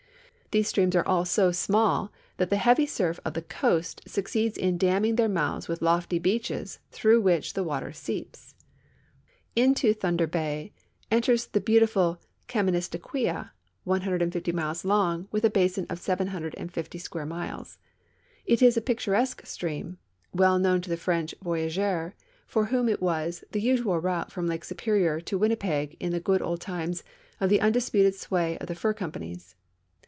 These 0.53 0.67
streams 0.67 0.97
are 0.97 1.07
all 1.07 1.23
so 1.23 1.53
small 1.53 2.11
that 2.35 2.49
the 2.49 2.57
heavy 2.57 2.85
surf 2.85 3.21
of 3.23 3.35
the 3.35 3.41
coast 3.41 4.01
succeeds 4.05 4.57
in 4.57 4.77
damming 4.77 5.15
their 5.15 5.29
mouths 5.29 5.69
with 5.69 5.81
lofty 5.81 6.19
beaches 6.19 6.77
through 6.91 7.21
which 7.21 7.53
the 7.53 7.63
water 7.63 7.93
seeps. 7.93 8.53
Into 9.55 9.93
Thunder 9.93 10.27
bay 10.27 10.73
enters 11.09 11.47
the 11.47 11.61
beautiful 11.61 12.19
Kaminis 12.49 12.89
tiquia, 12.89 13.51
150 13.85 14.51
miles 14.51 14.83
long, 14.83 15.23
w'ith 15.31 15.45
a 15.45 15.49
basin 15.49 15.85
of 15.89 15.99
750 15.99 16.97
square 16.97 17.25
miles. 17.25 17.77
It 18.45 18.61
is 18.61 18.75
a 18.75 18.81
picturesque 18.81 19.45
stream, 19.45 19.99
well 20.33 20.59
known 20.59 20.81
to 20.81 20.89
the 20.89 20.97
French 20.97 21.33
voyageurs, 21.41 22.11
for 22.45 22.65
whom 22.65 22.89
it 22.89 23.01
was 23.01 23.45
the 23.53 23.61
usual 23.61 23.99
route 24.01 24.33
from 24.33 24.47
Lake 24.47 24.65
Superior 24.65 25.21
to 25.21 25.37
Winnipeg 25.37 25.95
in 26.01 26.11
the 26.11 26.19
good 26.19 26.41
old 26.41 26.59
times 26.59 27.05
of 27.39 27.49
the 27.49 27.61
undisputed 27.61 28.15
sway 28.15 28.57
of 28.57 28.67
the 28.67 28.75
fur 28.75 28.93
companies. 28.93 29.55